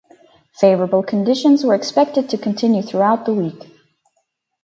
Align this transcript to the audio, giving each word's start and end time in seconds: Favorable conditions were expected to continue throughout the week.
Favorable 0.53 1.03
conditions 1.03 1.63
were 1.63 1.75
expected 1.75 2.27
to 2.27 2.35
continue 2.35 2.81
throughout 2.81 3.27
the 3.27 3.35
week. 3.35 3.69